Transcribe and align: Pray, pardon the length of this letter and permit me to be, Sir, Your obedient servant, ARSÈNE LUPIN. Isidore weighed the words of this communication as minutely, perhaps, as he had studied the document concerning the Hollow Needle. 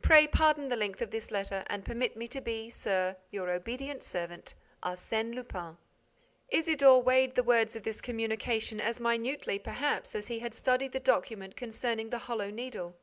Pray, 0.00 0.26
pardon 0.26 0.70
the 0.70 0.76
length 0.76 1.02
of 1.02 1.10
this 1.10 1.30
letter 1.30 1.62
and 1.66 1.84
permit 1.84 2.16
me 2.16 2.26
to 2.26 2.40
be, 2.40 2.70
Sir, 2.70 3.18
Your 3.30 3.50
obedient 3.50 4.02
servant, 4.02 4.54
ARSÈNE 4.82 5.34
LUPIN. 5.34 5.76
Isidore 6.48 7.02
weighed 7.02 7.34
the 7.34 7.42
words 7.42 7.76
of 7.76 7.82
this 7.82 8.00
communication 8.00 8.80
as 8.80 8.98
minutely, 8.98 9.58
perhaps, 9.58 10.14
as 10.14 10.28
he 10.28 10.38
had 10.38 10.54
studied 10.54 10.92
the 10.92 11.00
document 11.00 11.54
concerning 11.54 12.08
the 12.08 12.16
Hollow 12.16 12.48
Needle. 12.48 12.96